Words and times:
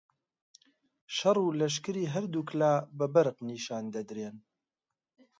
شەڕ 1.15 1.37
و 1.41 1.55
لەشکری 1.59 2.11
هەردووک 2.13 2.49
لا 2.59 2.73
بە 2.97 3.05
بەرق 3.13 3.37
نیشان 3.49 3.83
دەدرێن 3.95 4.35